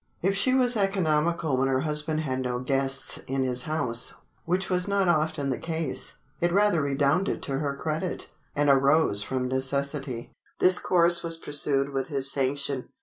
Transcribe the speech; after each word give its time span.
If 0.23 0.35
she 0.35 0.55
was 0.55 0.75
economical 0.75 1.57
when 1.57 1.67
her 1.67 1.81
husband 1.81 2.21
had 2.21 2.41
no 2.41 2.57
guests 2.57 3.19
in 3.27 3.43
his 3.43 3.61
house—which 3.69 4.67
was 4.67 4.87
not 4.87 5.07
often 5.07 5.51
the 5.51 5.59
case—it 5.59 6.51
rather 6.51 6.81
redounded 6.81 7.43
to 7.43 7.59
her 7.59 7.77
credit, 7.77 8.31
and 8.55 8.67
arose 8.67 9.21
from 9.21 9.47
necessity. 9.47 10.33
This 10.57 10.79
course 10.79 11.21
was 11.21 11.37
pursued 11.37 11.89
with 11.89 12.07
his 12.07 12.31
sanction. 12.31 12.89